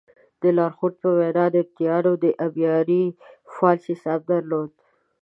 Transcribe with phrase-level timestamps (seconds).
[0.41, 3.03] د لارښود په وینا نبطیانو د ابیارۍ
[3.53, 4.71] فعال سیسټم درلود.